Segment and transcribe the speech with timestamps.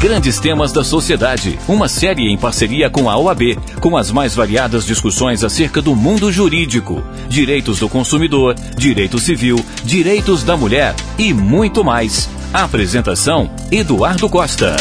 [0.00, 1.58] Grandes temas da sociedade.
[1.68, 6.32] Uma série em parceria com a OAB, com as mais variadas discussões acerca do mundo
[6.32, 12.30] jurídico, direitos do consumidor, direito civil, direitos da mulher e muito mais.
[12.50, 14.74] apresentação: Eduardo Costa.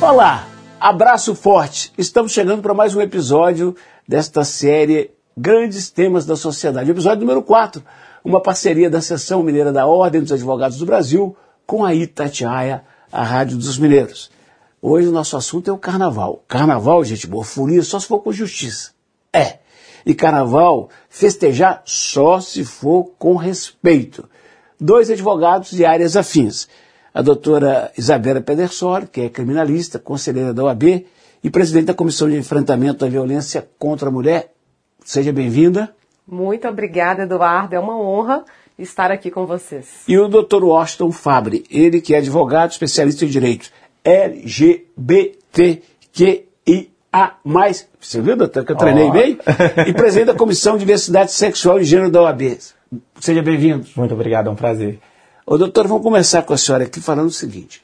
[0.00, 0.48] Olá,
[0.80, 1.92] abraço forte.
[1.98, 3.76] Estamos chegando para mais um episódio
[4.08, 6.90] desta série Grandes Temas da Sociedade.
[6.90, 7.84] Episódio número 4,
[8.24, 11.36] uma parceria da Seção Mineira da Ordem dos Advogados do Brasil
[11.66, 12.82] com a Itatiaia
[13.12, 14.30] a Rádio dos Mineiros.
[14.80, 16.44] Hoje o nosso assunto é o carnaval.
[16.48, 18.92] Carnaval, gente boa, folia só se for com justiça.
[19.32, 19.58] É.
[20.06, 24.28] E carnaval, festejar só se for com respeito.
[24.80, 26.68] Dois advogados de áreas afins.
[27.12, 31.04] A doutora Isabela Pedersoli, que é criminalista, conselheira da OAB
[31.42, 34.52] e presidente da Comissão de Enfrentamento à Violência contra a Mulher.
[35.04, 35.94] Seja bem-vinda.
[36.26, 37.74] Muito obrigada, Eduardo.
[37.74, 38.44] É uma honra
[38.82, 40.02] estar aqui com vocês.
[40.08, 40.64] E o Dr.
[40.64, 43.70] Washington Fabre, ele que é advogado, especialista em direitos
[44.04, 45.80] LGBTQIA+.
[48.00, 49.12] Você viu, doutor, que eu treinei oh.
[49.12, 49.38] bem?
[49.86, 52.58] E presidente da Comissão de Diversidade Sexual e Gênero da OAB.
[53.20, 53.86] Seja bem-vindo.
[53.96, 54.98] Muito obrigado, é um prazer.
[55.46, 57.82] Ô, doutor, vamos começar com a senhora aqui falando o seguinte.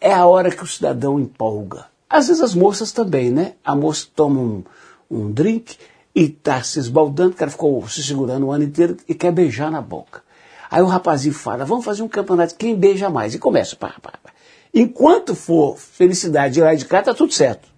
[0.00, 1.86] É a hora que o cidadão empolga.
[2.08, 3.52] Às vezes as moças também, né?
[3.64, 4.64] A moça toma um,
[5.10, 5.76] um drink
[6.14, 9.70] e tá se esbaldando, o cara ficou se segurando o ano inteiro e quer beijar
[9.70, 10.22] na boca.
[10.70, 13.34] Aí o rapazinho fala, vamos fazer um campeonato, quem beija mais?
[13.34, 14.30] E começa, pá, pá, pá.
[14.72, 17.68] Enquanto for felicidade lá de cá, tá tudo certo.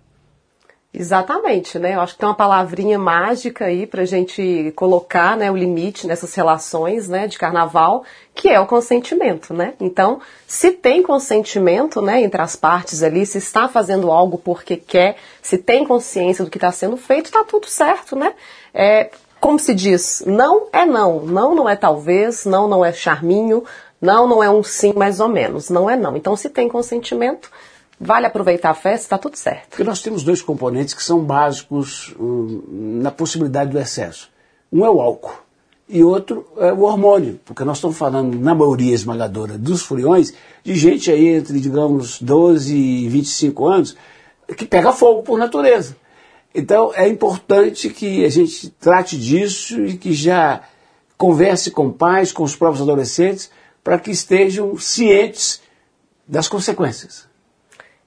[0.95, 1.95] Exatamente, né?
[1.95, 6.07] Eu acho que tem uma palavrinha mágica aí para a gente colocar né, o limite
[6.07, 8.05] nessas relações né, de carnaval,
[8.35, 9.73] que é o consentimento, né?
[9.81, 15.17] Então, se tem consentimento né, entre as partes ali, se está fazendo algo porque quer,
[15.41, 18.35] se tem consciência do que está sendo feito, está tudo certo, né?
[18.75, 19.11] É,
[19.43, 23.65] como se diz, não é não, não não é talvez, não não é charminho,
[24.01, 26.17] não não é um sim mais ou menos, não é não.
[26.17, 27.51] Então, se tem consentimento,
[27.99, 29.71] vale aproveitar a festa, está tudo certo.
[29.71, 32.63] Porque nós temos dois componentes que são básicos hum,
[33.03, 34.31] na possibilidade do excesso.
[34.73, 35.35] Um é o álcool
[35.89, 40.33] e outro é o hormônio, porque nós estamos falando, na maioria esmagadora dos furiões,
[40.63, 43.97] de gente aí entre, digamos, 12 e 25 anos,
[44.57, 45.97] que pega fogo por natureza.
[46.55, 50.63] Então é importante que a gente trate disso e que já
[51.17, 53.51] converse com pais, com os próprios adolescentes,
[53.83, 55.63] para que estejam cientes
[56.27, 57.31] das consequências.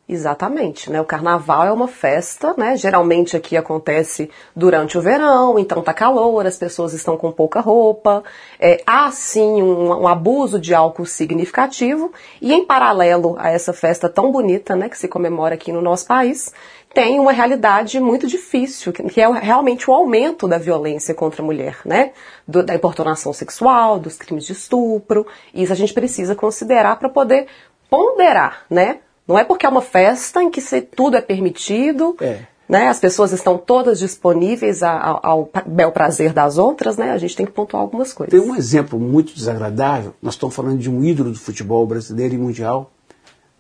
[0.08, 1.02] Exatamente, né?
[1.02, 2.78] O carnaval é uma festa, né?
[2.78, 8.24] Geralmente aqui acontece durante o verão, então tá calor, as pessoas estão com pouca roupa,
[8.60, 14.08] é, há sim um, um, abuso de álcool significativo e em paralelo a essa festa
[14.08, 16.54] tão bonita, né, que se comemora aqui no nosso país,
[16.96, 21.80] tem uma realidade muito difícil, que é realmente o aumento da violência contra a mulher,
[21.84, 22.14] né?
[22.48, 25.28] Do, da importunação sexual, dos crimes de estupro.
[25.54, 27.48] E isso a gente precisa considerar para poder
[27.90, 29.00] ponderar, né?
[29.28, 32.44] Não é porque é uma festa em que se, tudo é permitido, é.
[32.70, 32.88] né?
[32.88, 37.12] As pessoas estão todas disponíveis ao, ao bel prazer das outras, né?
[37.12, 38.40] A gente tem que pontuar algumas coisas.
[38.40, 40.14] Tem um exemplo muito desagradável.
[40.22, 42.90] Nós estamos falando de um ídolo do futebol brasileiro e mundial,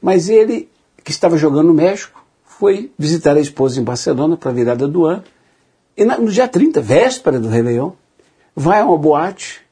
[0.02, 0.70] mas ele
[1.04, 2.15] que estava jogando no México
[2.60, 5.24] foi visitar a esposa em Barcelona para a virada do ano.
[5.98, 7.92] E no dia 30, véspera do Réveillon,
[8.56, 9.66] vai a uma boate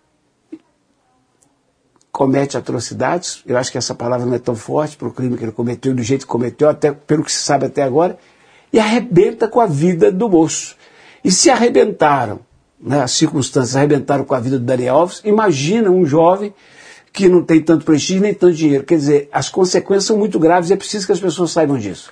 [2.13, 5.43] comete atrocidades, eu acho que essa palavra não é tão forte para o crime que
[5.43, 8.19] ele cometeu, do jeito que cometeu, até pelo que se sabe até agora,
[8.71, 10.75] e arrebenta com a vida do moço.
[11.23, 12.41] E se arrebentaram,
[12.79, 16.53] né, as circunstâncias arrebentaram com a vida do Daniel Alves, imagina um jovem
[17.11, 18.83] que não tem tanto prestígio nem tanto dinheiro.
[18.83, 22.11] Quer dizer, as consequências são muito graves e é preciso que as pessoas saibam disso.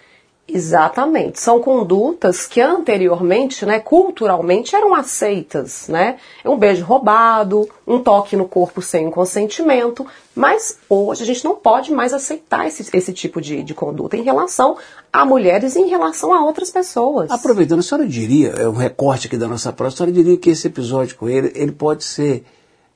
[0.53, 1.39] Exatamente.
[1.39, 6.17] São condutas que anteriormente, né, culturalmente eram aceitas, né?
[6.43, 11.91] Um beijo roubado, um toque no corpo sem consentimento, mas hoje a gente não pode
[11.91, 14.77] mais aceitar esse, esse tipo de, de conduta em relação
[15.11, 17.31] a mulheres e em relação a outras pessoas.
[17.31, 20.49] Aproveitando, a senhora diria, é um recorte aqui da nossa prova, a senhora diria que
[20.49, 22.43] esse episódio com ele, ele pode ser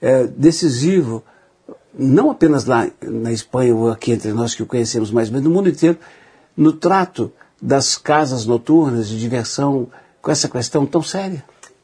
[0.02, 1.24] é, decisivo,
[1.98, 5.50] não apenas lá na Espanha ou aqui entre nós que o conhecemos mais, mas no
[5.50, 5.98] mundo inteiro,
[6.56, 7.32] no trato
[7.62, 9.88] das casas noturnas de diversão
[10.22, 11.44] com essa questão tão séria?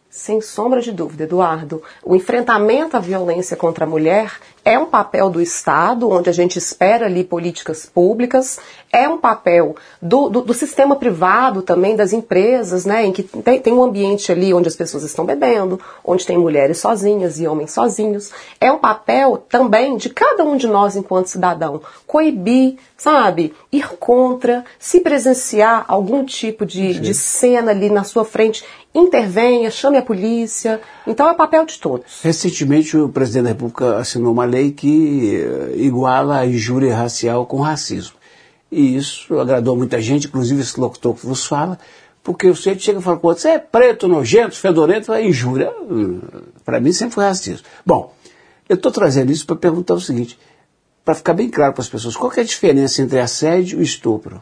[0.10, 1.82] Sem sombra de dúvida, Eduardo.
[2.04, 6.58] O enfrentamento à violência contra a mulher é um papel do Estado, onde a gente
[6.58, 8.60] espera ali políticas públicas,
[8.92, 13.60] é um papel do, do, do sistema privado também, das empresas, né, em que tem,
[13.60, 17.72] tem, um ambiente ali onde as pessoas estão bebendo, onde tem mulheres sozinhas e homens
[17.72, 18.31] sozinhos.
[18.60, 24.63] É um papel também de cada um de nós enquanto cidadão, coibir, sabe, ir contra,
[24.78, 28.63] se presenciar algum tipo de, de cena ali na sua frente,
[28.94, 30.82] intervenha, chame a polícia.
[31.08, 32.22] Então é o papel de todos.
[32.22, 37.62] Recentemente o presidente da República assinou uma lei que eh, iguala a injúria racial com
[37.62, 38.16] racismo.
[38.72, 41.78] e isso agradou muita gente, inclusive esse locutor que vos fala,
[42.24, 45.72] porque o sujeito chega e fala com outro, você é preto, nojento, fedorento, é injúria.
[46.64, 47.66] Para mim sempre foi racismo.
[47.86, 48.14] Bom,
[48.70, 50.38] eu estou trazendo isso para perguntar o seguinte,
[51.04, 54.42] para ficar bem claro para as pessoas, qual é a diferença entre assédio e estupro?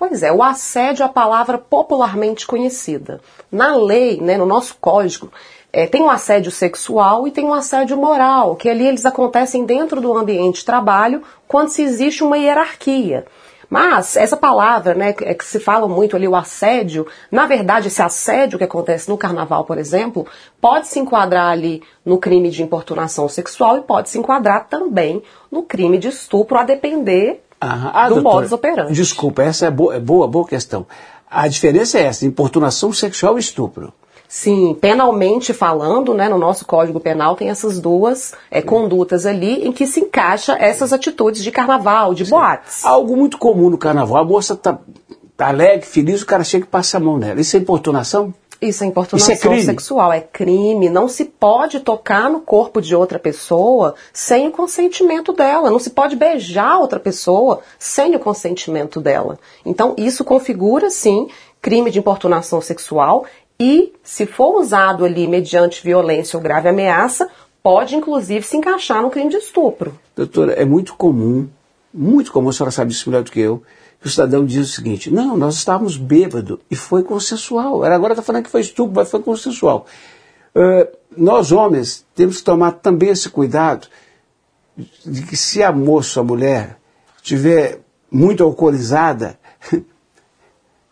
[0.00, 3.20] Pois é, o assédio é a palavra popularmente conhecida.
[3.52, 5.30] Na lei, né, no nosso código,
[5.70, 10.00] é, tem um assédio sexual e tem um assédio moral, que ali eles acontecem dentro
[10.00, 13.26] do ambiente de trabalho quando se existe uma hierarquia.
[13.68, 18.00] Mas essa palavra, né, é que se fala muito ali, o assédio, na verdade, esse
[18.00, 20.26] assédio que acontece no carnaval, por exemplo,
[20.62, 25.22] pode se enquadrar ali no crime de importunação sexual e pode se enquadrar também
[25.52, 28.92] no crime de estupro, a depender ah, do doutora, modus operandi.
[28.92, 30.86] Desculpa, essa é boa, é boa, boa questão.
[31.30, 33.92] A diferença é essa, importunação sexual e estupro.
[34.26, 39.72] Sim, penalmente falando, né, no nosso Código Penal tem essas duas é, condutas ali em
[39.72, 42.30] que se encaixa essas atitudes de carnaval, de Sim.
[42.30, 42.84] boates.
[42.84, 44.78] Algo muito comum no carnaval, a moça tá,
[45.36, 47.40] tá alegre, feliz, o cara chega e passa a mão nela.
[47.40, 48.32] Isso é importunação?
[48.60, 49.62] Isso é importunação Isso é crime.
[49.64, 50.90] sexual, é crime.
[50.90, 55.70] Não se pode tocar no corpo de outra pessoa sem o consentimento dela.
[55.70, 59.38] Não se pode beijar outra pessoa sem o consentimento dela.
[59.64, 61.28] Então, isso configura, sim,
[61.62, 63.24] crime de importunação sexual
[63.58, 67.28] e, se for usado ali mediante violência ou grave ameaça,
[67.62, 69.98] pode inclusive se encaixar no crime de estupro.
[70.16, 71.48] Doutora, é muito comum,
[71.92, 73.62] muito comum, a senhora sabe disso melhor do que eu,
[74.00, 77.84] que o cidadão diz o seguinte: não, nós estávamos bêbados e foi consensual.
[77.84, 79.86] Agora está falando que foi estupro, mas foi consensual.
[80.54, 83.88] Uh, nós, homens, temos que tomar também esse cuidado
[85.04, 86.78] de que se a moça, a mulher,
[87.16, 89.38] estiver muito alcoolizada,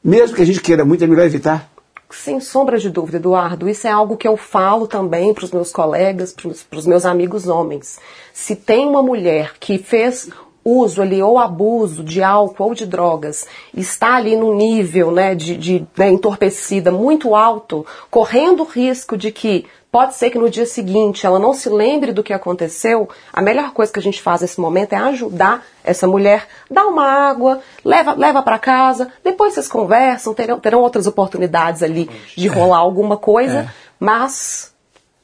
[0.03, 1.71] mesmo que a gente queira muito, é melhor evitar.
[2.11, 5.71] Sem sombra de dúvida, Eduardo, isso é algo que eu falo também para os meus
[5.71, 7.99] colegas, para os meus amigos homens.
[8.33, 10.31] Se tem uma mulher que fez
[10.65, 15.57] uso ali ou abuso de álcool ou de drogas está ali no nível né, de,
[15.57, 20.67] de né, entorpecida muito alto, correndo o risco de que Pode ser que no dia
[20.67, 23.09] seguinte ela não se lembre do que aconteceu.
[23.33, 27.07] A melhor coisa que a gente faz nesse momento é ajudar essa mulher, dar uma
[27.07, 32.79] água, leva, leva para casa, depois vocês conversam, terão, terão outras oportunidades ali de rolar
[32.79, 33.61] alguma coisa.
[33.61, 33.69] É.
[33.99, 34.75] Mas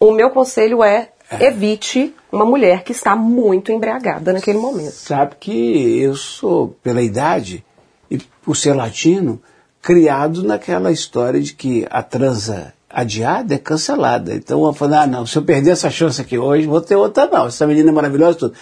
[0.00, 4.92] o meu conselho é, é evite uma mulher que está muito embriagada naquele momento.
[4.92, 7.64] Sabe que eu sou, pela idade
[8.10, 9.40] e por ser latino,
[9.80, 14.34] criado naquela história de que a transa adiada é cancelada.
[14.34, 17.26] Então eu falo, ah não, se eu perder essa chance aqui hoje, vou ter outra
[17.26, 17.46] não.
[17.46, 18.54] Essa menina é maravilhosa tudo.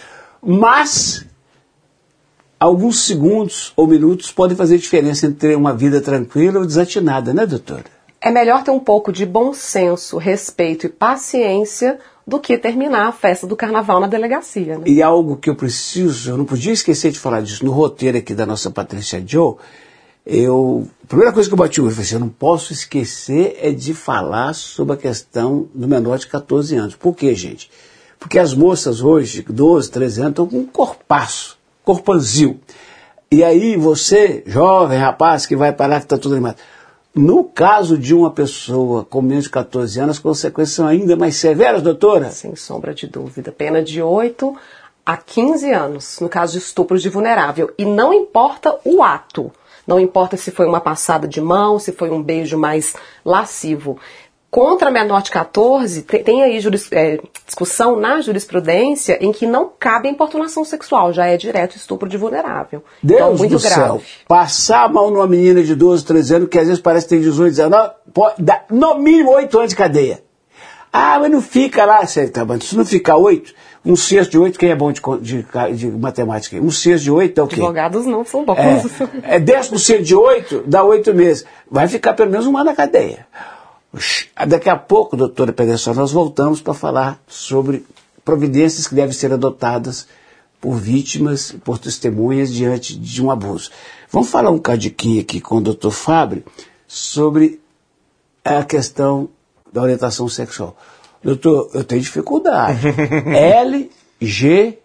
[0.42, 1.24] Mas
[2.58, 7.84] alguns segundos ou minutos podem fazer diferença entre uma vida tranquila ou desatinada, né, doutora?
[8.20, 13.12] É melhor ter um pouco de bom senso, respeito e paciência do que terminar a
[13.12, 14.78] festa do carnaval na delegacia.
[14.78, 14.84] Né?
[14.86, 18.34] E algo que eu preciso, eu não podia esquecer de falar disso no roteiro aqui
[18.34, 19.56] da nossa Patrícia Joe,
[20.24, 22.72] eu, a primeira coisa que eu bati o olho, eu falei assim, eu não posso
[22.72, 26.94] esquecer é de falar sobre a questão do menor de 14 anos.
[26.94, 27.68] Por quê, gente?
[28.20, 32.60] Porque as moças hoje, 12, 13 anos, estão com um corpaço, corpanzil.
[33.32, 36.56] E aí você, jovem rapaz, que vai parar que está tudo animado.
[37.14, 41.36] No caso de uma pessoa com menos de 14 anos, as consequências são ainda mais
[41.36, 42.30] severas, doutora?
[42.30, 43.52] Sem sombra de dúvida.
[43.52, 44.56] Pena de 8
[45.04, 47.70] a 15 anos, no caso de estupros de vulnerável.
[47.76, 49.52] E não importa o ato.
[49.86, 53.98] Não importa se foi uma passada de mão, se foi um beijo mais lascivo.
[54.52, 60.10] Contra menor de 14, tem aí juris, é, discussão na jurisprudência em que não cabe
[60.10, 62.84] importunação sexual, já é direto estupro de vulnerável.
[63.02, 63.74] Deus então, muito do grave.
[63.74, 67.14] céu, passar a mão numa menina de 12, 13 anos, que às vezes parece que
[67.14, 70.22] tem 18, 19, pode dar no mínimo 8 anos de cadeia.
[70.92, 73.54] Ah, mas não fica lá, tá, mas se não ficar 8,
[73.86, 76.56] um sexto de oito, quem é bom de, de, de matemática?
[76.58, 77.54] Um sexto de oito é o quê?
[77.54, 78.58] Advogados não são bons.
[79.22, 81.46] É, é 10% de oito, dá oito meses.
[81.70, 83.26] Vai ficar pelo menos um ano na cadeia.
[84.46, 87.84] Daqui a pouco, doutora Pereira, nós voltamos para falar sobre
[88.24, 90.06] providências que devem ser adotadas
[90.60, 93.70] por vítimas, por testemunhas diante de um abuso.
[94.10, 96.44] Vamos falar um cadiquinho aqui com o doutor Fábio
[96.86, 97.60] sobre
[98.44, 99.28] a questão
[99.72, 100.76] da orientação sexual.
[101.22, 102.80] Doutor, eu tenho dificuldade.
[104.20, 104.84] LGBTQIA+.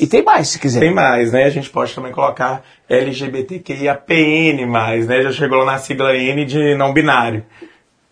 [0.00, 0.80] E tem mais, se quiser.
[0.80, 1.44] Tem mais, né?
[1.44, 4.66] A gente pode também colocar LGBTQIAPN+,
[5.06, 5.22] né?
[5.22, 7.44] Já chegou na sigla N de não binário.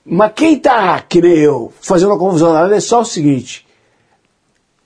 [0.04, 3.66] Mas quem tá, que nem eu, fazendo uma confusão é só o seguinte.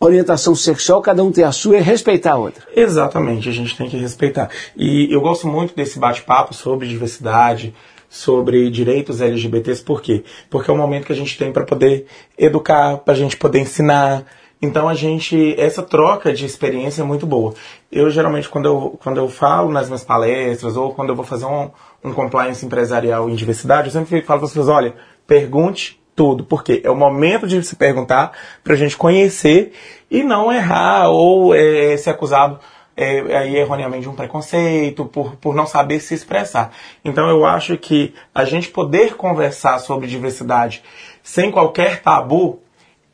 [0.00, 2.64] Orientação sexual, cada um tem a sua e respeitar a outra.
[2.74, 4.50] Exatamente, a gente tem que respeitar.
[4.76, 7.72] E eu gosto muito desse bate-papo sobre diversidade,
[8.10, 10.24] sobre direitos LGBTs, por quê?
[10.50, 13.60] Porque é o momento que a gente tem para poder educar, para a gente poder
[13.60, 14.24] ensinar.
[14.60, 17.54] Então a gente, essa troca de experiência é muito boa.
[17.94, 21.46] Eu geralmente quando eu, quando eu falo nas minhas palestras ou quando eu vou fazer
[21.46, 21.70] um,
[22.02, 24.96] um compliance empresarial em diversidade, eu sempre falo para as pessoas, olha,
[25.28, 28.32] pergunte tudo, porque é o momento de se perguntar
[28.64, 29.72] para a gente conhecer
[30.10, 32.58] e não errar ou é, ser acusado
[32.96, 36.72] é, aí erroneamente de um preconceito, por, por não saber se expressar.
[37.04, 40.82] Então eu acho que a gente poder conversar sobre diversidade
[41.22, 42.58] sem qualquer tabu,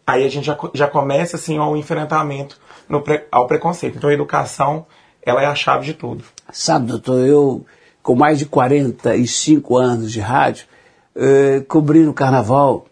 [0.07, 2.59] aí a gente já, já começa assim ao enfrentamento
[2.91, 3.97] no, ao preconceito.
[3.97, 4.85] Então a educação,
[5.23, 6.25] ela é a chave de tudo.
[6.53, 7.65] Sabe, doutor, eu
[8.03, 10.67] com mais de 45 anos de rádio,
[11.15, 12.87] eh, cobrindo o carnaval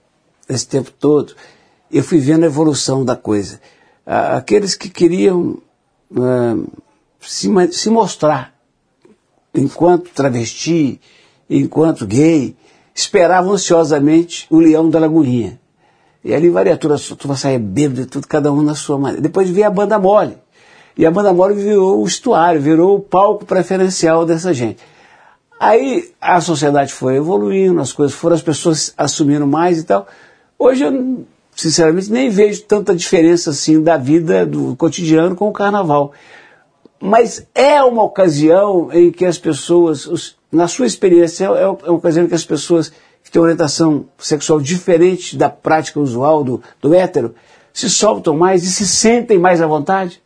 [0.48, 1.34] esse tempo todo,
[1.90, 3.60] eu fui vendo a evolução da coisa.
[4.06, 5.58] Aqueles que queriam
[6.10, 6.72] uh,
[7.20, 8.54] se, se mostrar
[9.54, 10.98] enquanto travesti,
[11.48, 12.56] enquanto gay,
[12.94, 15.60] esperavam ansiosamente o leão da Lagoinha.
[16.24, 19.22] E ali varia a turma saia bêbada, tudo, cada um na sua maneira.
[19.22, 20.36] Depois veio a banda mole.
[20.96, 24.82] E a banda mole virou o estuário, virou o palco preferencial dessa gente.
[25.60, 30.06] Aí a sociedade foi evoluindo, as coisas foram, as pessoas assumindo mais e tal.
[30.58, 36.12] Hoje eu, sinceramente, nem vejo tanta diferença assim da vida do cotidiano com o carnaval.
[37.00, 41.92] Mas é uma ocasião em que as pessoas, os, na sua experiência, é, é uma
[41.92, 42.92] ocasião em que as pessoas
[43.28, 47.34] que têm orientação sexual diferente da prática usual do, do hétero
[47.74, 50.22] se soltam mais e se sentem mais à vontade?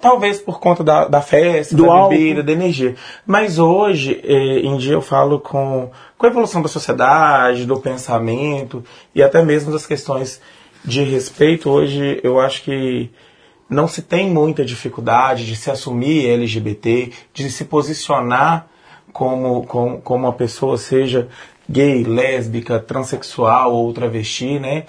[0.00, 2.94] Talvez por conta da, da festa, do da bebida, da energia.
[3.26, 8.84] Mas hoje eh, em dia eu falo com, com a evolução da sociedade, do pensamento
[9.12, 10.40] e até mesmo das questões
[10.84, 11.68] de respeito.
[11.68, 13.10] Hoje eu acho que
[13.68, 18.68] não se tem muita dificuldade de se assumir LGBT, de se posicionar
[19.12, 21.28] como, como, como uma pessoa, seja
[21.68, 24.84] gay, lésbica, transexual ou travesti, né?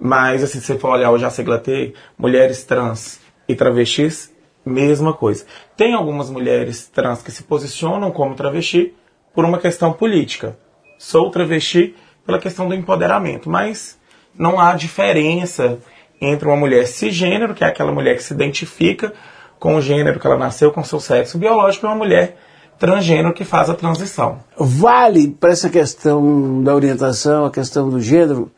[0.00, 5.46] Mas, assim, se você for olhar sigla T, mulheres trans e travestis, mesma coisa.
[5.76, 8.94] Tem algumas mulheres trans que se posicionam como travesti
[9.34, 10.58] por uma questão política.
[10.98, 11.94] Sou travesti
[12.26, 13.98] pela questão do empoderamento, mas
[14.36, 15.78] não há diferença
[16.20, 19.12] entre uma mulher cisgênero, que é aquela mulher que se identifica
[19.58, 22.36] com o gênero que ela nasceu, com seu sexo biológico, e uma mulher
[22.78, 24.40] transgênero que faz a transição.
[24.56, 28.50] Vale para essa questão da orientação, a questão do gênero?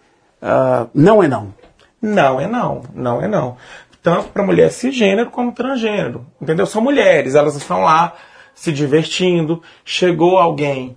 [0.43, 1.55] Uh, não é não.
[2.01, 3.57] Não é não, não é não.
[4.03, 6.25] Tanto para mulher cisgênero como transgênero.
[6.41, 6.67] Entendeu?
[6.67, 8.15] São mulheres, elas estão lá
[8.55, 9.63] se divertindo.
[9.85, 10.97] Chegou alguém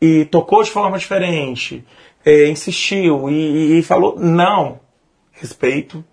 [0.00, 1.84] e tocou de forma diferente,
[2.24, 4.80] é, insistiu e, e falou: não,
[5.30, 6.04] respeito,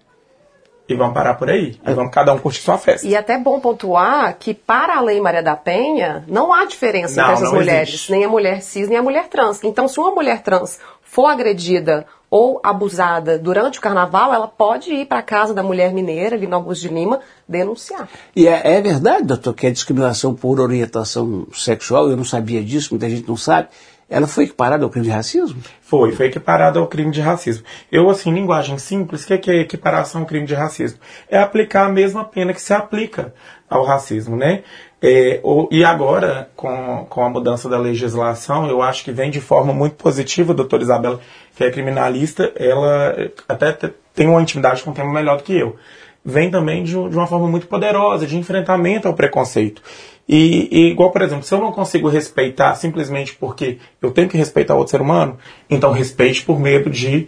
[0.89, 1.79] e vamos parar por aí.
[1.85, 3.07] E vamos cada um curtir sua festa.
[3.07, 7.21] E é até bom pontuar que para a Lei Maria da Penha não há diferença
[7.21, 8.11] não, entre essas mulheres, existe.
[8.11, 9.63] nem a mulher cis nem a mulher trans.
[9.63, 15.05] Então, se uma mulher trans for agredida ou abusada durante o carnaval, ela pode ir
[15.05, 18.07] para a casa da mulher mineira, ali no Augusto de Lima, denunciar.
[18.35, 22.89] E é, é verdade, doutor, que a discriminação por orientação sexual, eu não sabia disso,
[22.91, 23.69] muita gente não sabe,
[24.09, 25.61] ela foi equiparada ao crime de racismo?
[25.81, 27.63] Foi, foi equiparada ao crime de racismo.
[27.91, 30.99] Eu, assim, linguagem simples, o que é, que é equiparação ao crime de racismo?
[31.29, 33.33] É aplicar a mesma pena que se aplica
[33.69, 34.63] ao racismo, né?
[35.01, 39.39] É, o, e agora, com, com a mudança da legislação, eu acho que vem de
[39.39, 41.19] forma muito positiva, doutora Isabela,
[41.55, 43.15] que é criminalista, ela
[43.47, 43.71] até
[44.13, 45.77] tem uma intimidade com o tema melhor do que eu.
[46.25, 49.81] Vem também de, de uma forma muito poderosa, de enfrentamento ao preconceito.
[50.29, 54.37] E, e, igual, por exemplo, se eu não consigo respeitar simplesmente porque eu tenho que
[54.37, 57.27] respeitar outro ser humano, então respeite por medo de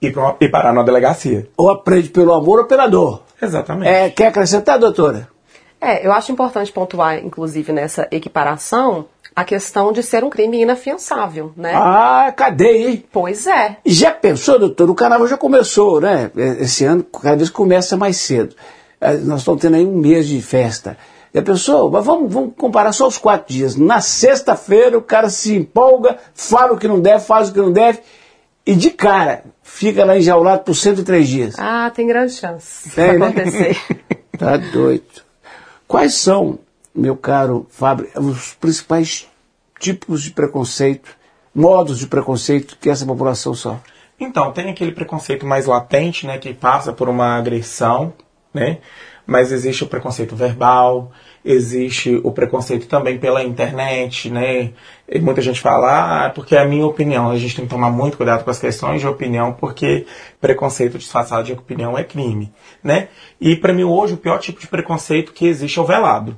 [0.00, 1.46] ir, pra, ir parar na delegacia.
[1.58, 3.22] Ou aprende pelo amor ou pela dor.
[3.40, 3.90] Exatamente.
[3.90, 5.28] É, quer acrescentar, doutora?
[5.78, 9.04] É, eu acho importante pontuar, inclusive, nessa equiparação,
[9.36, 11.72] a questão de ser um crime inafiançável, né?
[11.74, 13.04] Ah, cadeia, hein?
[13.12, 13.76] Pois é.
[13.84, 14.88] Já pensou, doutor?
[14.88, 16.30] O carnaval já começou, né?
[16.58, 18.56] Esse ano, cada vez começa mais cedo.
[18.98, 20.96] É, nós estamos tendo aí um mês de festa.
[21.32, 23.76] E a pessoa, mas vamos, vamos comparar só os quatro dias.
[23.76, 27.72] Na sexta-feira o cara se empolga, fala o que não deve, faz o que não
[27.72, 28.00] deve,
[28.66, 31.54] e de cara fica lá enjaulado por 103 dias.
[31.58, 33.26] Ah, tem grande chance tem, de né?
[33.26, 33.78] acontecer.
[34.38, 35.22] tá doido.
[35.86, 36.58] Quais são,
[36.94, 39.26] meu caro Fábio, os principais
[39.78, 41.16] tipos de preconceito,
[41.54, 43.90] modos de preconceito que essa população sofre?
[44.20, 48.12] Então, tem aquele preconceito mais latente, né, que passa por uma agressão,
[48.52, 48.78] né?
[49.28, 51.12] Mas existe o preconceito verbal,
[51.44, 54.72] existe o preconceito também pela internet, né?
[55.06, 57.28] E muita gente fala, ah, porque é a minha opinião.
[57.28, 60.06] A gente tem que tomar muito cuidado com as questões de opinião, porque
[60.40, 62.50] preconceito disfarçado de opinião é crime,
[62.82, 63.08] né?
[63.38, 66.34] E para mim hoje o pior tipo de preconceito que existe é o velado.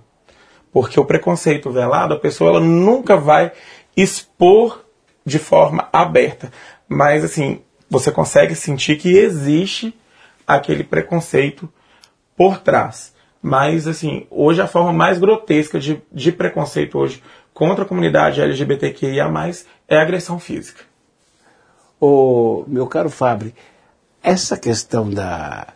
[0.72, 3.52] Porque o preconceito velado, a pessoa ela nunca vai
[3.96, 4.84] expor
[5.24, 6.50] de forma aberta,
[6.88, 9.94] mas assim, você consegue sentir que existe
[10.44, 11.72] aquele preconceito
[12.40, 13.12] por trás.
[13.42, 19.30] Mas, assim, hoje a forma mais grotesca de, de preconceito hoje contra a comunidade LGBTQIA+,
[19.86, 20.82] é agressão física.
[22.00, 23.54] O meu caro Fabre,
[24.22, 25.66] essa questão da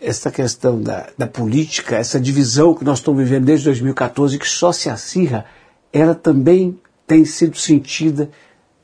[0.00, 4.72] essa questão da, da política, essa divisão que nós estamos vivendo desde 2014, que só
[4.72, 5.44] se acirra,
[5.92, 8.30] ela também tem sido sentida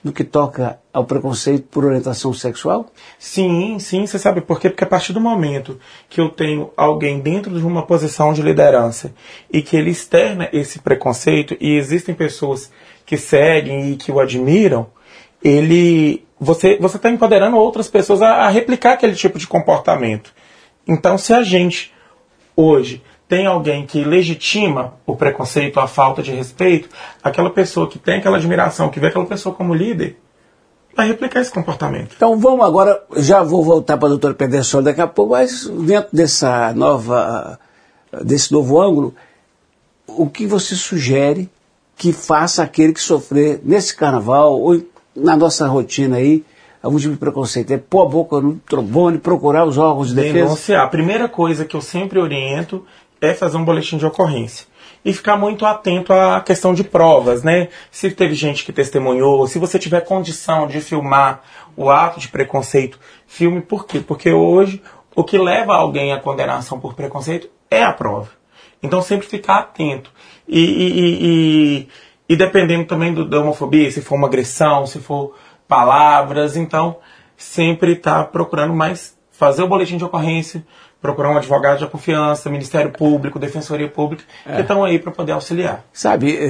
[0.02, 2.90] no que toca ao preconceito por orientação sexual?
[3.18, 4.68] Sim, sim, você sabe por quê?
[4.68, 5.78] Porque a partir do momento
[6.09, 9.14] que eu tenho alguém dentro de uma posição de liderança
[9.50, 12.71] e que ele externa esse preconceito e existem pessoas
[13.06, 14.88] que seguem e que o admiram,
[15.42, 20.35] ele você você está empoderando outras pessoas a, a replicar aquele tipo de comportamento.
[20.87, 21.92] Então, se a gente
[22.56, 26.90] hoje tem alguém que legitima o preconceito, a falta de respeito,
[27.22, 30.18] aquela pessoa que tem aquela admiração, que vê aquela pessoa como líder,
[30.94, 32.12] vai replicar esse comportamento.
[32.14, 36.10] Então vamos agora, já vou voltar para a doutora Pedersol daqui a pouco, mas dentro
[36.12, 37.58] dessa nova,
[38.22, 39.14] desse novo ângulo,
[40.06, 41.48] o que você sugere
[41.96, 44.78] que faça aquele que sofrer nesse carnaval ou
[45.16, 46.44] na nossa rotina aí,
[46.82, 47.70] algum tipo de preconceito?
[47.70, 50.34] É pôr a boca no trombone, procurar os órgãos de defesa?
[50.34, 50.84] Denunciar.
[50.84, 52.84] A primeira coisa que eu sempre oriento
[53.22, 54.66] é fazer um boletim de ocorrência.
[55.04, 57.68] E ficar muito atento à questão de provas, né?
[57.90, 61.42] Se teve gente que testemunhou, se você tiver condição de filmar
[61.76, 64.00] o ato de preconceito, filme por quê?
[64.00, 64.82] Porque hoje
[65.14, 68.30] o que leva alguém à condenação por preconceito é a prova.
[68.82, 70.12] Então sempre ficar atento.
[70.46, 71.88] E, e, e,
[72.28, 75.34] e dependendo também do, da homofobia, se for uma agressão, se for
[75.66, 76.96] palavras, então
[77.36, 80.64] sempre estar tá procurando mais fazer o boletim de ocorrência,
[81.02, 84.54] procurar um advogado de confiança, Ministério Público, Defensoria Pública, é.
[84.54, 85.85] que estão aí para poder auxiliar.
[85.92, 86.49] Sabe, é,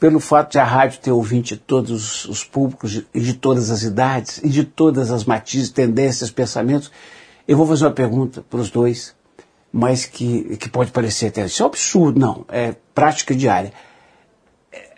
[0.00, 3.84] pelo fato de a rádio ter ouvinte de todos os públicos e de todas as
[3.84, 6.90] idades e de todas as matizes, tendências, pensamentos,
[7.46, 9.14] eu vou fazer uma pergunta para os dois,
[9.72, 13.72] mas que, que pode parecer até isso é um absurdo, não, é prática diária.
[14.72, 14.94] É,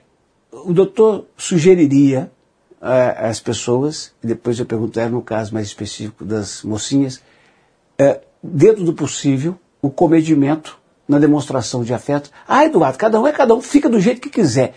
[0.50, 2.32] o doutor sugeriria
[2.80, 7.20] é, às pessoas, e depois eu perguntar no caso mais específico das mocinhas,
[7.98, 10.78] é, dentro do possível, o comedimento
[11.08, 12.30] na demonstração de afeto.
[12.46, 14.74] Ah, Eduardo, cada um é cada um, fica do jeito que quiser.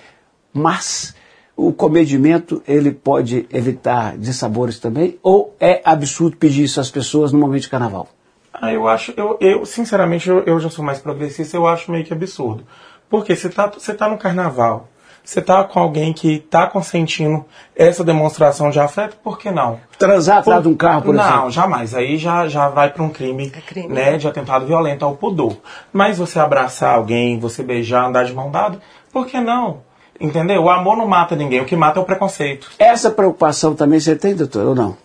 [0.53, 1.15] Mas
[1.55, 5.17] o comedimento, ele pode evitar dissabores também?
[5.23, 8.09] Ou é absurdo pedir isso às pessoas no momento de carnaval?
[8.53, 12.05] Ah, eu acho, eu, eu sinceramente, eu, eu já sou mais progressista, eu acho meio
[12.05, 12.65] que absurdo.
[13.09, 14.89] Porque você tá, você tá no carnaval,
[15.25, 17.43] você tá com alguém que tá consentindo
[17.75, 19.79] essa demonstração de afeto, por que não?
[19.97, 21.41] Transar atrás de um carro, por não, exemplo?
[21.41, 21.95] Não, jamais.
[21.95, 25.57] Aí já, já vai para um crime, é crime, né, de atentado violento ao pudor.
[25.91, 28.79] Mas você abraçar alguém, você beijar, andar de mão dada,
[29.11, 29.81] por que não?
[30.19, 30.63] Entendeu?
[30.63, 32.71] O amor não mata ninguém, o que mata é o preconceito.
[32.79, 34.95] Essa preocupação também você tem, doutor, ou não?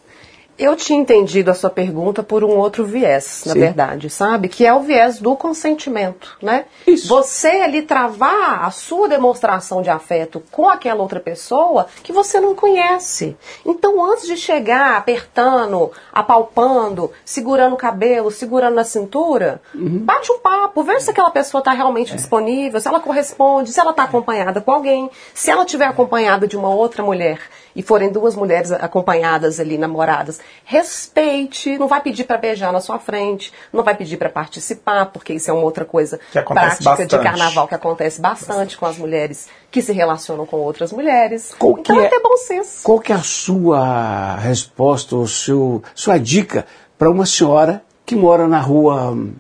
[0.61, 3.61] Eu tinha entendido a sua pergunta por um outro viés, na Sim.
[3.61, 4.47] verdade, sabe?
[4.47, 6.67] Que é o viés do consentimento, né?
[6.87, 7.09] Isso.
[7.09, 12.55] Você ali travar a sua demonstração de afeto com aquela outra pessoa que você não
[12.55, 13.39] conhece.
[13.65, 20.01] Então, antes de chegar apertando, apalpando, segurando o cabelo, segurando na cintura, uhum.
[20.01, 22.17] bate um papo, vê se aquela pessoa está realmente é.
[22.17, 26.55] disponível, se ela corresponde, se ela está acompanhada com alguém, se ela estiver acompanhada de
[26.55, 27.41] uma outra mulher
[27.75, 32.99] e forem duas mulheres acompanhadas ali, namoradas, respeite, não vai pedir para beijar na sua
[32.99, 37.17] frente, não vai pedir para participar, porque isso é uma outra coisa prática bastante.
[37.17, 41.55] de carnaval que acontece bastante, bastante, com as mulheres que se relacionam com outras mulheres.
[41.59, 42.83] Qual então é, ter bom senso.
[42.83, 46.67] Qual que é a sua resposta, ou seu, sua dica
[46.99, 49.35] para uma senhora que mora na rua hum,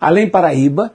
[0.00, 0.94] Além Paraíba,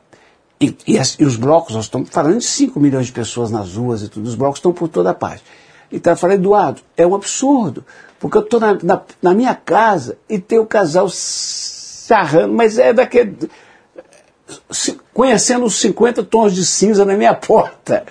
[0.60, 3.76] e, e, as, e, os blocos, nós estamos falando de 5 milhões de pessoas nas
[3.76, 5.44] ruas e tudo, os blocos estão por toda parte.
[5.92, 7.86] Então eu falei, Eduardo, é um absurdo,
[8.20, 12.94] porque eu estou na, na, na, minha casa e tem o casal sarrando, mas é
[12.94, 13.50] daquele.
[15.14, 18.06] conhecendo os 50 tons de cinza na minha porta.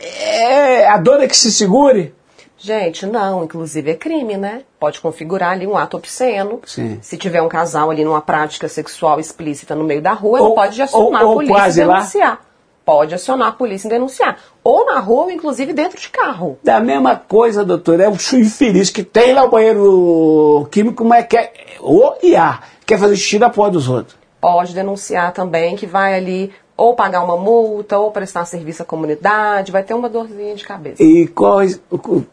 [0.00, 2.14] É, a dona que se segure.
[2.56, 4.62] Gente, não, inclusive é crime, né?
[4.80, 6.62] Pode configurar ali um ato obsceno.
[6.64, 6.98] Sim.
[7.02, 10.54] Se tiver um casal ali numa prática sexual explícita no meio da rua, ou, ele
[10.54, 12.30] pode ou, ou a polícia e denunciar.
[12.30, 12.53] Lá
[12.84, 14.38] pode acionar a polícia e denunciar.
[14.62, 16.58] Ou na rua, ou inclusive dentro de carro.
[16.62, 21.52] Da mesma coisa, doutor, é o infeliz que tem lá o banheiro químico, mas quer.
[21.80, 24.16] Ou IA, quer fazer xixi na porta dos outros.
[24.40, 29.70] Pode denunciar também que vai ali ou pagar uma multa, ou prestar serviço à comunidade,
[29.70, 31.02] vai ter uma dorzinha de cabeça.
[31.02, 31.60] E qual,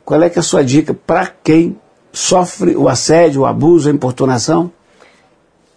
[0.03, 1.79] qual é que é a sua dica para quem
[2.11, 4.71] sofre o assédio, o abuso, a importunação?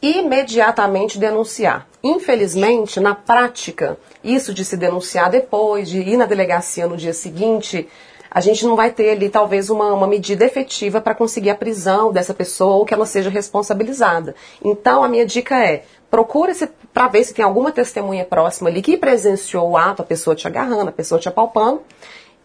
[0.01, 1.87] Imediatamente denunciar.
[2.05, 7.89] Infelizmente, na prática, isso de se denunciar depois, de ir na delegacia no dia seguinte,
[8.31, 12.13] a gente não vai ter ali talvez uma, uma medida efetiva para conseguir a prisão
[12.13, 14.35] dessa pessoa ou que ela seja responsabilizada.
[14.63, 16.53] Então, a minha dica é, procura
[16.93, 20.47] para ver se tem alguma testemunha próxima ali que presenciou o ato, a pessoa te
[20.47, 21.81] agarrando, a pessoa te apalpando,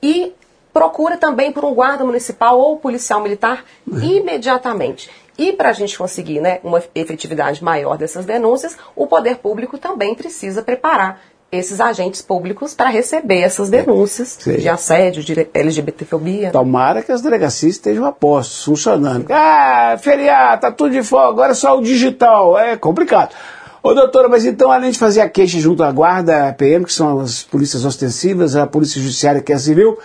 [0.02, 0.32] e
[0.72, 4.00] procura também por um guarda municipal ou policial militar uhum.
[4.00, 5.10] imediatamente.
[5.39, 10.13] E para a gente conseguir né, uma efetividade maior dessas denúncias, o poder público também
[10.13, 14.58] precisa preparar esses agentes públicos para receber essas denúncias Sim.
[14.58, 16.52] de assédio, de LGBTfobia.
[16.52, 19.28] Tomara que as delegacias estejam a postos, funcionando.
[19.32, 22.60] Ah, feriado, tá tudo de folga, agora é só o digital.
[22.60, 23.34] É complicado.
[23.82, 26.91] Ô doutora, mas então além de fazer a queixa junto à guarda, a PM, que
[26.91, 29.97] são as polícias ostensivas, a polícia judiciária que é civil,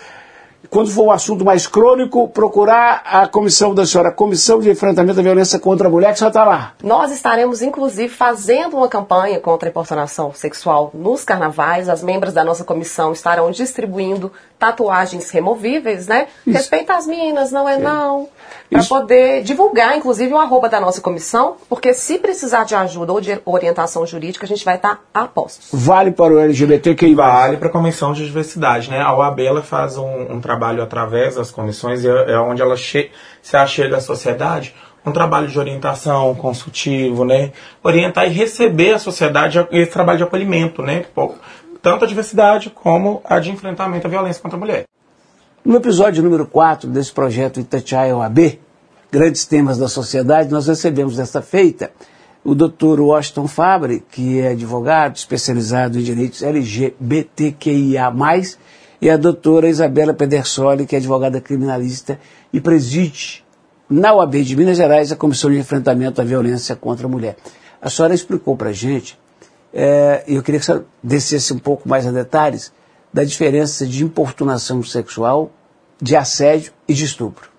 [0.74, 5.14] quando for um assunto mais crônico, procurar a comissão da senhora, a Comissão de Enfrentamento
[5.14, 6.72] da Violência contra a Mulher, que só está lá.
[6.82, 11.88] Nós estaremos, inclusive, fazendo uma campanha contra a importunação sexual nos carnavais.
[11.88, 16.28] As membros da nossa comissão estarão distribuindo tatuagens removíveis, né?
[16.46, 16.56] Isso.
[16.56, 17.78] Respeita as minas, não é, é.
[17.78, 18.28] não.
[18.70, 23.20] Para poder divulgar, inclusive, o arroba da nossa comissão, porque se precisar de ajuda ou
[23.20, 25.68] de orientação jurídica, a gente vai estar tá a postos.
[25.72, 27.14] Vale para o LGBTQI?
[27.14, 29.00] Vale para a Comissão de Diversidade, né?
[29.00, 33.10] A OAB ela faz um, um trabalho através das comissões, é, é onde ela che
[33.42, 34.74] se achega à sociedade,
[35.06, 37.52] um trabalho de orientação consultivo, né?
[37.82, 41.04] Orientar e receber a sociedade esse trabalho de acolhimento, né?
[41.84, 44.86] Tanto a diversidade como a de enfrentamento à violência contra a mulher.
[45.62, 48.58] No episódio número 4 desse projeto Itatiaia OAB,
[49.12, 51.90] Grandes Temas da Sociedade, nós recebemos desta feita
[52.42, 53.00] o Dr.
[53.00, 58.10] Washington Fabre, que é advogado especializado em direitos LGBTQIA+,
[59.02, 62.18] e a doutora Isabela Pedersoli, que é advogada criminalista
[62.50, 63.44] e preside
[63.90, 67.36] na UAB de Minas Gerais a Comissão de Enfrentamento à Violência contra a Mulher.
[67.78, 69.18] A senhora explicou para a gente,
[69.74, 72.72] é, eu queria que senhora descesse um pouco mais a detalhes,
[73.12, 75.50] da diferença de importunação sexual,
[76.00, 77.50] de assédio e de estupro.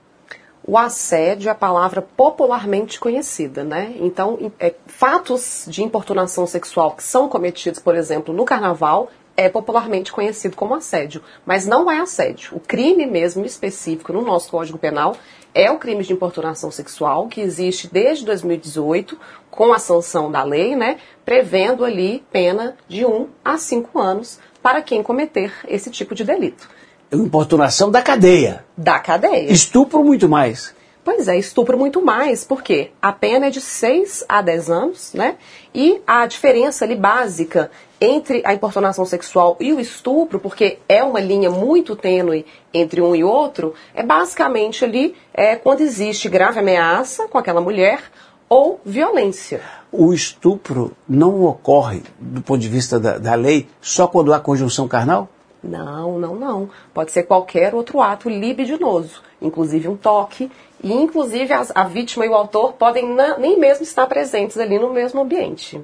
[0.67, 3.93] O assédio é a palavra popularmente conhecida, né?
[3.99, 10.11] Então, é, fatos de importunação sexual que são cometidos, por exemplo, no carnaval, é popularmente
[10.11, 12.55] conhecido como assédio, mas não é assédio.
[12.55, 15.15] O crime mesmo específico no nosso Código Penal
[15.53, 19.17] é o crime de importunação sexual, que existe desde 2018,
[19.49, 24.81] com a sanção da lei, né, prevendo ali pena de 1 a 5 anos para
[24.81, 26.69] quem cometer esse tipo de delito.
[27.11, 28.65] Importunação da cadeia.
[28.75, 29.51] Da cadeia.
[29.51, 30.73] Estupro muito mais.
[31.05, 35.35] Pois é, estupro muito mais, porque a pena é de 6 a 10 anos, né?
[35.71, 37.69] E a diferença ali básica
[37.99, 43.15] entre a importunação sexual e o estupro, porque é uma linha muito tênue entre um
[43.15, 48.01] e outro, é basicamente ali é, quando existe grave ameaça com aquela mulher
[48.49, 49.61] ou violência.
[49.91, 54.87] O estupro não ocorre, do ponto de vista da, da lei, só quando há conjunção
[54.87, 55.29] carnal?
[55.63, 56.69] Não, não, não.
[56.93, 60.51] Pode ser qualquer outro ato libidinoso, inclusive um toque,
[60.83, 64.77] e inclusive a, a vítima e o autor podem na, nem mesmo estar presentes ali
[64.77, 65.81] no mesmo ambiente.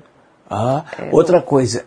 [0.50, 1.46] Ah, é, outra não...
[1.46, 1.86] coisa,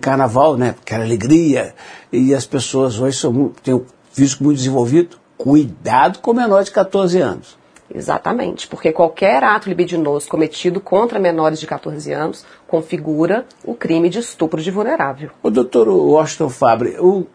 [0.00, 1.74] carnaval, né, aquela alegria,
[2.12, 7.18] e as pessoas hoje são, têm o físico muito desenvolvido, cuidado com menor de 14
[7.20, 7.58] anos.
[7.94, 14.18] Exatamente, porque qualquer ato libidinoso cometido contra menores de 14 anos configura o crime de
[14.18, 15.30] estupro de vulnerável.
[15.42, 17.26] O doutor Washington Fabre, o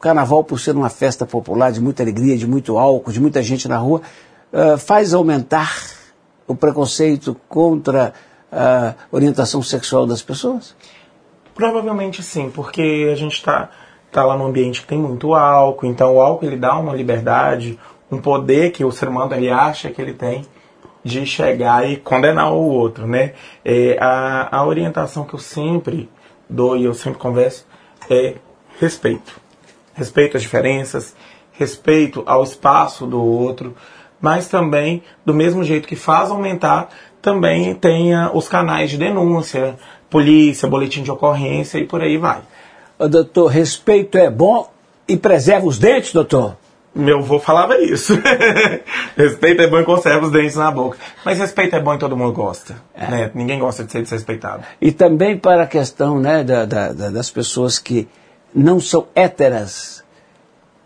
[0.00, 3.66] carnaval, por ser uma festa popular de muita alegria, de muito álcool, de muita gente
[3.66, 4.00] na rua,
[4.52, 5.74] uh, faz aumentar
[6.46, 8.14] o preconceito contra
[8.52, 10.74] a orientação sexual das pessoas?
[11.58, 13.68] Provavelmente sim, porque a gente está
[14.12, 17.76] tá lá num ambiente que tem muito álcool, então o álcool ele dá uma liberdade,
[18.08, 20.46] um poder que o ser humano ele acha que ele tem
[21.02, 23.32] de chegar e condenar o outro, né?
[23.64, 26.08] É, a, a orientação que eu sempre
[26.48, 27.66] dou e eu sempre converso
[28.08, 28.36] é
[28.78, 29.40] respeito.
[29.94, 31.16] Respeito às diferenças,
[31.50, 33.74] respeito ao espaço do outro,
[34.20, 36.88] mas também, do mesmo jeito que faz aumentar,
[37.20, 39.76] também tenha os canais de denúncia,
[40.10, 42.40] polícia, boletim de ocorrência e por aí vai.
[42.98, 44.68] Doutor, respeito é bom
[45.06, 46.56] e preserva os dentes, doutor?
[46.94, 48.14] Meu avô falava isso.
[49.16, 50.98] respeito é bom e conserva os dentes na boca.
[51.24, 52.76] Mas respeito é bom e todo mundo gosta.
[52.94, 53.10] É.
[53.10, 53.30] Né?
[53.34, 54.64] Ninguém gosta de ser desrespeitado.
[54.80, 58.08] E também para a questão né, da, da, das pessoas que
[58.54, 60.02] não são héteras.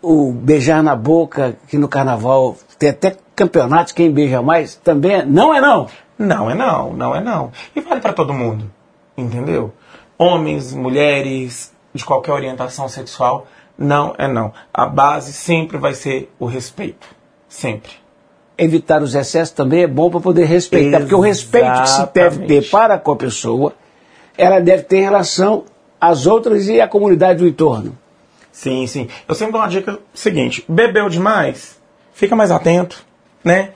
[0.01, 5.25] O beijar na boca, que no carnaval tem até campeonatos, quem beija mais, também é,
[5.25, 5.87] não é não.
[6.19, 7.51] Não é não, não é não.
[7.75, 8.69] E vale para todo mundo,
[9.17, 9.73] entendeu?
[10.17, 13.47] Homens, mulheres, de qualquer orientação sexual
[13.77, 14.53] não é não.
[14.73, 17.07] A base sempre vai ser o respeito.
[17.47, 17.91] Sempre.
[18.57, 20.87] Evitar os excessos também é bom para poder respeitar.
[20.87, 21.09] Exatamente.
[21.09, 23.73] Porque o respeito que se deve ter para com a pessoa,
[24.37, 25.65] ela deve ter em relação
[25.99, 27.97] às outras e à comunidade do entorno.
[28.51, 29.07] Sim, sim.
[29.27, 31.81] Eu sempre dou uma dica seguinte: bebeu demais,
[32.13, 33.03] fica mais atento,
[33.43, 33.71] né?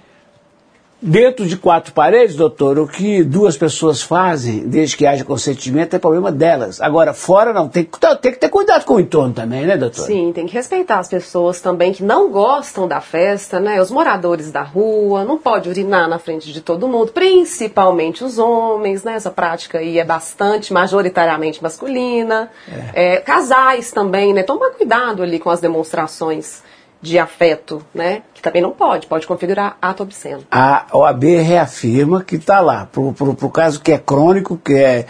[1.00, 6.00] Dentro de quatro paredes, doutor, o que duas pessoas fazem, desde que haja consentimento, é
[6.00, 6.82] problema delas.
[6.82, 7.88] Agora, fora não, tem,
[8.20, 10.06] tem que ter cuidado com o entorno também, né, doutor?
[10.06, 13.80] Sim, tem que respeitar as pessoas também que não gostam da festa, né?
[13.80, 19.04] Os moradores da rua, não pode urinar na frente de todo mundo, principalmente os homens,
[19.04, 19.14] né?
[19.14, 22.50] Essa prática aí é bastante, majoritariamente masculina.
[22.68, 23.14] É.
[23.14, 24.42] É, casais também, né?
[24.42, 26.66] Toma cuidado ali com as demonstrações
[27.02, 28.24] de afeto, né?
[28.34, 30.44] Que também não pode, pode configurar ato obsceno.
[30.52, 35.06] A OAB reafirma que está lá, para o caso que é crônico, que é,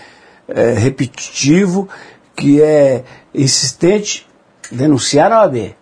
[0.48, 1.88] é, repetitivo,
[2.36, 4.28] que é insistente,
[4.72, 5.76] denunciar a OAB.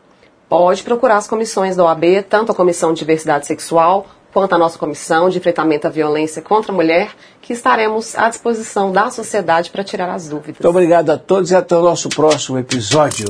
[0.48, 4.78] Pode procurar as comissões da OAB, tanto a Comissão de Diversidade Sexual, quanto a nossa
[4.78, 7.10] Comissão de Enfrentamento à Violência contra a Mulher,
[7.42, 10.58] que estaremos à disposição da sociedade para tirar as dúvidas.
[10.60, 13.28] Muito obrigado a todos e até o nosso próximo episódio.